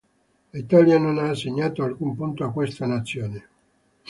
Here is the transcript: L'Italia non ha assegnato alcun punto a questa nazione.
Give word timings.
L'Italia 0.53 0.97
non 0.97 1.19
ha 1.19 1.29
assegnato 1.29 1.83
alcun 1.83 2.15
punto 2.15 2.43
a 2.43 2.49
questa 2.51 2.87
nazione. 2.87 3.47